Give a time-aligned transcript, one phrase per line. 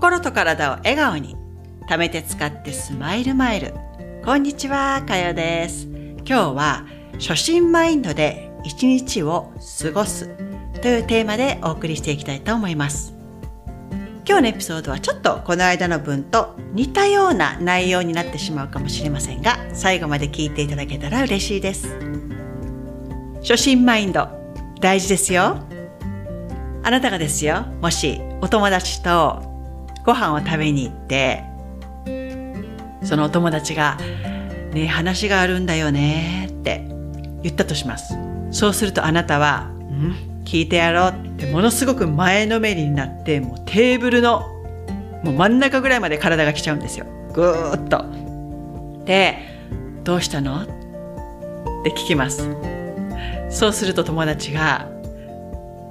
[0.00, 1.36] 心と体を笑顔に。
[1.86, 3.74] 貯めて使ってスマイルマイル。
[4.24, 5.88] こんにちはかよです。
[6.24, 6.86] 今日は
[7.18, 9.52] 初心マインドで一日を
[9.82, 10.34] 過ごす。
[10.80, 13.14] というテーマでお送りしていきたいと思います。
[14.26, 21.94] 今日のエピソードはちょっとこの間の文と似たような内容になってしまうかもしれませんが最後まで聞いていただけたら嬉しいです。
[23.42, 24.28] 初心マインド
[24.80, 25.58] 大事ですよ。
[26.82, 27.66] あなたがですよ。
[27.82, 29.49] もしお友達と
[30.04, 31.44] ご飯を食べに行って
[33.02, 33.96] そのお友達が
[34.72, 36.86] 「ね話があるんだよね」って
[37.42, 38.14] 言ったとします。
[38.50, 40.14] そうするとあなたは「ん？
[40.44, 44.40] 聞いてやろう」ってものすごく前のめりになってもうテーブルの
[45.22, 47.06] もう真ん中ぐらいまで体が来ちゃうんですよ。
[47.32, 48.04] ぐーっと。
[49.06, 49.38] で
[50.04, 50.66] 「どうしたの?」っ
[51.84, 52.48] て聞きます。
[53.50, 54.86] そうすると友達が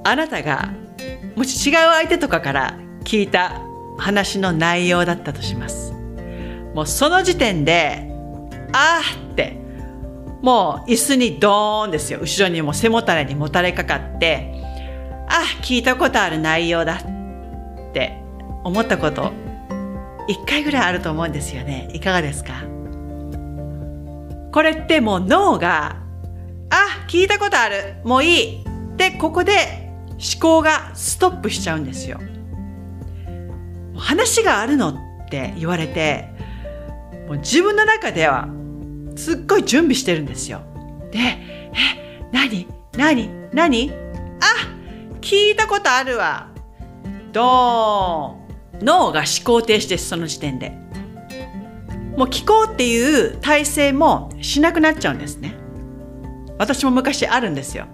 [0.04, 0.70] あなたが
[1.36, 2.74] もし違う相手とかから
[3.04, 3.60] 聞いた
[4.00, 5.92] 話の内容だったとします。
[6.74, 8.10] もうその時点で、
[8.72, 9.58] あーって、
[10.42, 12.18] もう椅子にドーンですよ。
[12.20, 14.54] 後ろにも背もたれにもたれかかって、
[15.28, 18.22] あ、聞いたことある内容だって
[18.64, 19.32] 思ったこと、
[20.28, 21.90] 一回ぐらいあると思うんですよね。
[21.92, 22.64] いかがですか？
[24.52, 25.96] これってもう脳が、
[26.70, 27.96] あ、聞いたことある。
[28.04, 28.64] もういい。
[28.96, 29.52] で、ここで
[30.10, 32.18] 思考がストップしちゃうんですよ。
[34.00, 36.28] 話があるのって言われて、
[37.28, 38.48] もう自分の中では
[39.16, 40.62] すっごい準備してるんですよ。
[41.12, 41.38] で、え、
[42.32, 43.92] 何何何？
[44.40, 44.44] あ
[45.20, 46.48] 聞いたことあるわ。
[47.32, 50.70] ドーン脳が思考停止です、その時点で。
[52.16, 55.54] もう聞こうっていう体制もしなくなっちゃうんですね。
[56.58, 57.86] 私も昔あるんですよ。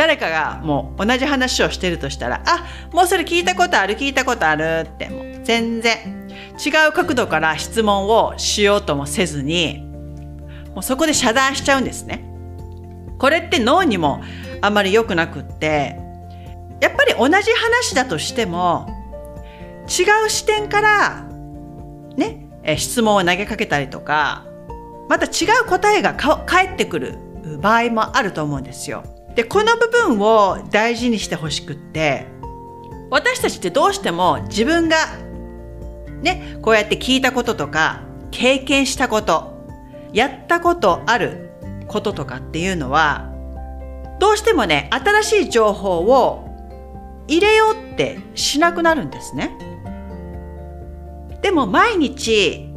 [0.00, 9.86] 誰かがもう同じ話をしてるとしたら、あ、もうそれ聞いたことある聞いたことあるってもう全然違う角度から質問をしようともせずに、
[10.74, 12.24] もうそこで遮断しちゃうんですね。
[13.18, 14.22] これって脳にも
[14.62, 15.98] あんまり良くなくって、
[16.80, 18.88] やっぱり同じ話だとしても、
[19.82, 21.26] 違う視点から、
[22.16, 24.46] ね、質問を投げかけたりとか、
[25.10, 27.18] また違う答えが返ってくる
[27.60, 29.04] 場合もあると思うんですよ。
[29.40, 32.26] で、この部分を大事にしてほしくって、
[33.08, 34.96] 私たちってどうしても自分が
[36.20, 39.64] ね、こうやって聞いたこととか、経験したこと、
[40.12, 41.52] やったことある
[41.88, 43.32] こととかっていうのは、
[44.18, 46.46] どうしてもね、新しい情報を
[47.26, 49.56] 入れようってしなくなるんですね。
[51.40, 52.68] でも毎日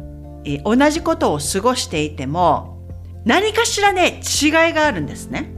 [0.64, 2.80] 同じことを過ごしていても
[3.26, 5.53] 何かしらね違いがあるんですね。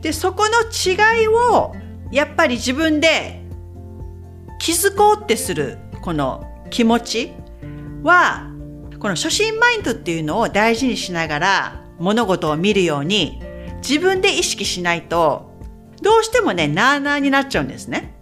[0.00, 1.74] で、そこの違いを
[2.10, 3.42] やっぱり自分で
[4.58, 7.32] 気づこうってするこの気持ち
[8.02, 8.50] は
[8.98, 13.42] この初心マインドっていうのを大事にしながら物事を見るように
[13.76, 15.50] 自分で意識しないと
[16.02, 18.14] どうしてもね、なーなーになっちゃうんですね。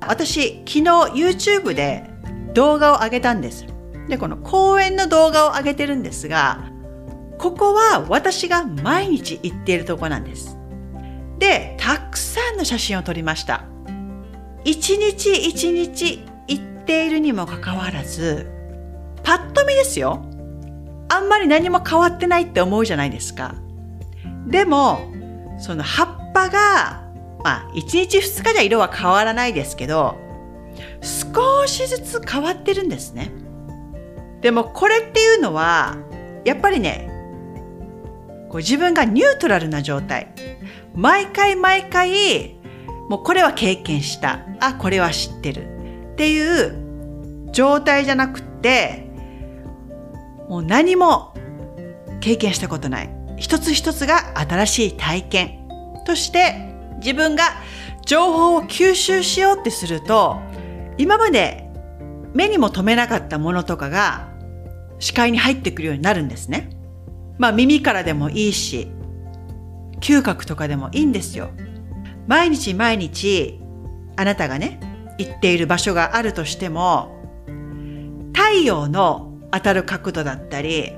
[0.00, 0.80] 私、昨日
[1.14, 2.10] YouTube で
[2.54, 3.66] 動画を上げたんです。
[4.08, 6.64] で、この公演の動画を上げてるんですが、
[7.38, 10.58] ここは私が毎日行っているとこなんです。
[11.42, 13.64] で、たくさんの写真を撮りました。
[14.62, 18.46] 一日一日行っているにもかかわらず、
[19.24, 20.24] パッと見ですよ。
[21.08, 23.56] あんまり何も変わってないって思うじゃないですか。
[24.46, 25.00] でも、
[25.58, 27.10] その葉っぱが、
[27.42, 30.16] まあ、一日二日じゃ色は変わらないですけど、
[31.00, 33.32] 少しずつ変わってるんですね。
[34.42, 35.96] でもこれっていうのは、
[36.44, 37.08] やっぱりね、
[38.48, 40.28] こう自分がニュートラルな状態。
[40.94, 42.56] 毎回毎回、
[43.08, 44.40] もうこれは経験した。
[44.60, 46.12] あ、これは知ってる。
[46.12, 49.10] っていう状態じゃなくて、
[50.48, 51.34] もう何も
[52.20, 53.10] 経験したことない。
[53.36, 55.68] 一つ一つが新しい体験
[56.06, 56.54] として
[56.98, 57.44] 自分が
[58.06, 60.38] 情報を吸収しようってすると、
[60.98, 61.70] 今まで
[62.34, 64.28] 目にも留めなかったものとかが
[64.98, 66.70] 視界に入ってくるようになるんですね。
[67.38, 68.88] まあ耳からでもいいし、
[70.02, 71.50] 嗅覚とかでもいいんですよ。
[72.26, 73.58] 毎日毎日、
[74.16, 74.78] あなたがね、
[75.18, 77.16] 行っている場所があるとしても、
[78.34, 80.92] 太陽の当たる角度だったり、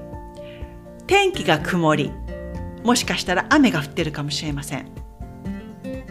[1.06, 2.10] 天気が曇り、
[2.82, 4.88] もしかしたら雨が降ってるかもしれません。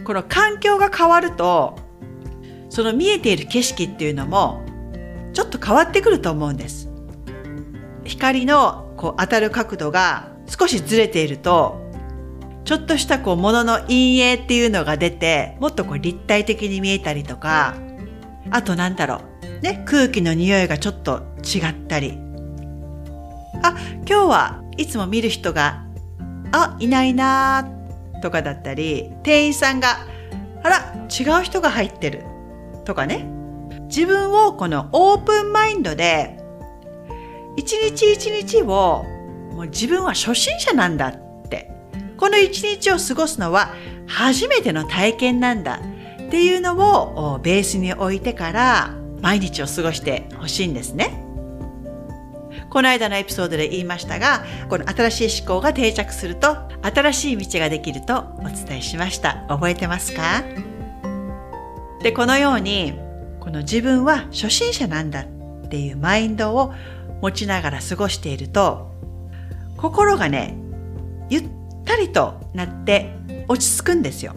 [0.04, 1.76] この環境が変わると、
[2.68, 4.62] その見えている景色っていうのも、
[5.32, 6.90] ちょっと変わってくると思うんです。
[8.04, 11.83] 光のこう当たる角度が少しずれていると、
[12.64, 17.74] ちょっとしたこう物の陰影っていうのが出て、もっとこう立体的に見えたりとか、
[18.50, 19.20] あとなんだろ
[19.60, 19.60] う。
[19.62, 22.18] ね、空気の匂いがちょっと違ったり。
[23.62, 23.76] あ、
[24.06, 25.84] 今日はいつも見る人が、
[26.52, 27.68] あ、いないな
[28.22, 29.98] とかだったり、店員さんが、
[30.62, 32.24] あら、違う人が入ってる
[32.84, 33.28] とかね。
[33.88, 36.38] 自分をこのオープンマインドで、
[37.56, 39.04] 一日一日を
[39.52, 41.23] もう自分は初心者なんだっ、
[42.24, 43.74] この一日を過ごすのは
[44.06, 45.78] 初めての体験なんだ
[46.26, 46.72] っていうの
[47.34, 51.22] をベースに置いてから毎日を過ごしてほしいんですね。
[52.70, 59.44] この間のエピソードで言いましたが、この新しい思考が定着すると、新しい道ができるとお伝えしました。
[59.50, 60.42] 覚えてますか？
[62.02, 62.94] で、このように、
[63.38, 66.72] この自分は初心者なんだっていうマインドを
[67.20, 68.90] 持ちながら過ごしていると、
[69.76, 70.56] 心がね、
[71.28, 71.48] ゆっ
[71.94, 73.10] たりとなって
[73.46, 74.34] 落ち着くんですよ。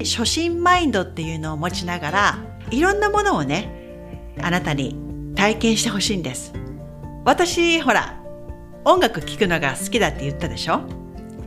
[0.00, 2.38] 初心マインドっていうのを持ちながら、
[2.70, 4.96] いろんなものをね、あなたに
[5.34, 6.52] 体験してほしいんです。
[7.24, 8.18] 私、ほら、
[8.84, 10.80] 音楽聴くのが好きだって言ったでしょ？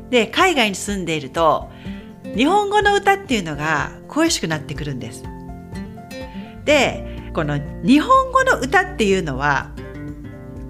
[0.10, 1.70] で、海外に住んでいると、
[2.36, 5.24] 日本語の歌っていうのが恋しくなってくるんです。
[6.66, 9.72] で、この日本語の歌っていうのは、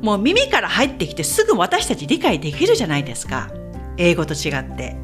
[0.01, 3.49] もう耳から入ってきてすぐ私たち理解できるじゃないですか。
[4.01, 4.95] 英語と違って。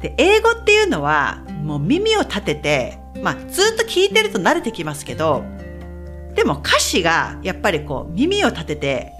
[0.00, 5.44] で、英語っていうのは、もう耳を立てて、まあ、ずっと聞いてると慣れてきますけど、
[6.34, 9.12] でも歌詞がやっぱりこう耳を立てて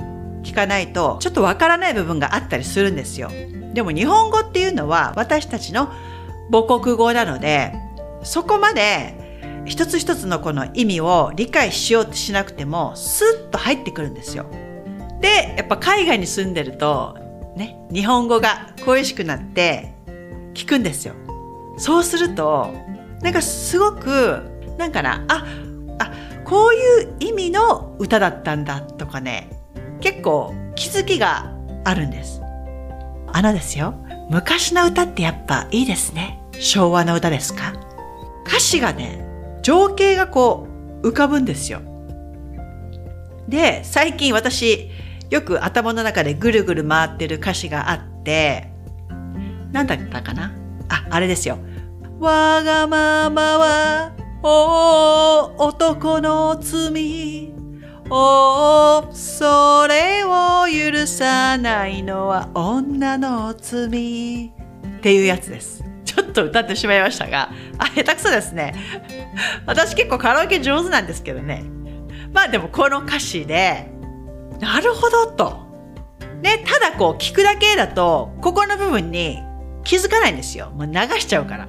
[0.43, 3.31] 聞かないとちょっとわからない部分があったりするんですよ。
[3.73, 5.91] でも日本語っていうのは私たちの
[6.53, 7.73] 母国語なので、
[8.23, 14.45] そこまで一つ一つのこの意味を理解しようとしなくてもスッと入ってくるんですよ。
[15.23, 17.17] で、やっぱ海外に住んでると
[17.57, 19.95] ね、日本語が恋しくなって
[20.55, 21.15] 聞くんですよ。
[21.79, 22.73] そうすると、
[23.23, 24.43] なんかすごく、
[24.79, 25.47] なんかな、あ、
[25.99, 26.13] あ、
[26.45, 29.51] こういう意味の歌だったんだとかね、
[30.01, 31.53] 結構気づきが
[31.85, 32.43] あるんです。
[33.33, 33.95] あのですよ、
[34.31, 36.41] 昔の歌ってやっぱいいですね。
[36.59, 37.75] 昭和の歌ですか
[38.47, 39.27] 歌詞がね、
[39.63, 40.69] 情景がこ
[41.03, 41.81] う浮かぶんですよ。
[43.49, 44.86] で、最近私、
[45.31, 48.71] よく頭の中でぐるぐる回ってる歌詞があって、
[49.73, 50.53] なんだったかな？
[50.89, 51.59] あ、あれですよ。
[52.21, 54.13] わがままは、
[54.43, 57.53] お男の罪。
[58.09, 64.47] おそれを許さないのは女の罪。
[64.47, 65.83] っていうやつです。
[66.05, 68.75] ちょっと歌ってしまいましたが、あ、下手くそですね。
[69.67, 71.65] 私結構カラオケ上手なんですけどね。
[72.33, 73.91] まあでもこの歌詞で、
[74.61, 75.67] なるほどと。
[76.43, 79.43] ね、ただこう聞くだけだと、ここの部分に
[79.85, 80.71] 気づかないんですよ。
[80.71, 81.69] もう流しちゃうから。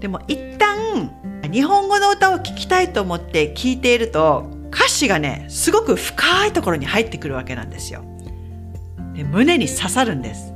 [0.00, 1.10] でも一旦
[1.50, 8.04] 日本語の歌を聴きたいと思って聞いていると歌詞がねすごく深いところに入ってくるわけなんですよ。
[9.14, 10.52] で胸に刺さるんです。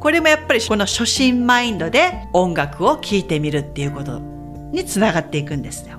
[0.00, 5.96] これもやっぱりこの初心マインドで音楽を聴いてみるっていうことにつながっていくんですよ。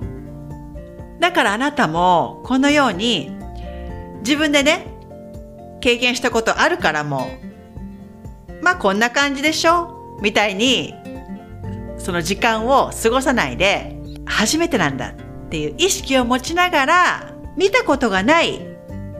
[1.20, 3.30] だからあなたもこのように
[4.24, 4.86] 自分でね
[5.80, 7.28] 経験したことあるからも
[8.60, 10.94] うまあこんな感じでしょみたいに
[11.98, 15.14] その時間を過ごさないで初めてなんだっ
[15.50, 18.58] ていう意識を持ちながら見たことがない、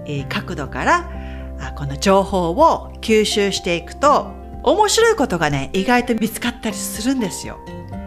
[0.06, 4.32] え角度からこの情報を吸収していくと
[4.64, 7.58] 面白いことがね意外と見つかったりするんですよ。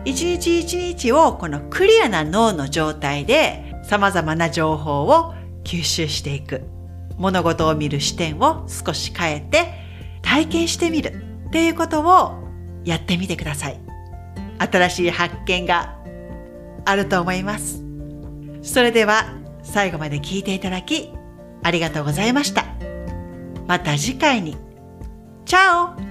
[0.03, 6.76] 一日一日をこのクリアな脳の状態で様々な情報を吸収していく。
[7.17, 9.73] 物事を見る視点を少し変えて
[10.21, 11.09] 体験してみる
[11.47, 12.43] っていうことを
[12.83, 13.79] やってみてください。
[14.59, 15.97] 新しい発見が
[16.85, 17.83] あると思います。
[18.61, 19.25] それでは
[19.63, 21.11] 最後まで聞いていただき
[21.63, 22.65] ありがとうございました。
[23.67, 24.57] また次回に。
[25.45, 26.06] チャオ